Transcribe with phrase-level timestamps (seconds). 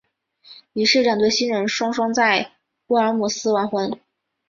[0.73, 2.53] 于是两对新人双双在
[2.87, 3.99] 沃尔姆斯完婚。